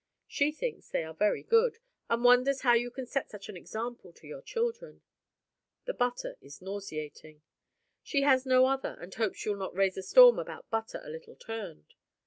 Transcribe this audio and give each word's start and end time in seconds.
She 0.25 0.51
thinks 0.51 0.89
they 0.89 1.03
are 1.03 1.13
very 1.13 1.43
good, 1.43 1.77
and 2.09 2.23
wonders 2.23 2.61
how 2.61 2.73
you 2.73 2.89
can 2.89 3.05
set 3.05 3.29
such 3.29 3.49
an 3.49 3.55
example 3.55 4.11
to 4.13 4.25
your 4.25 4.41
children. 4.41 5.03
The 5.85 5.93
butter 5.93 6.37
is 6.41 6.59
nauseating. 6.59 7.43
She 8.01 8.23
has 8.23 8.43
no 8.43 8.65
other, 8.65 8.97
and 8.99 9.13
hopes 9.13 9.45
you'll 9.45 9.57
not 9.57 9.75
raise 9.75 9.97
a 9.97 10.01
storm 10.01 10.39
about 10.39 10.71
butter 10.71 10.99
a 11.03 11.09
little 11.11 11.35
turned. 11.35 11.93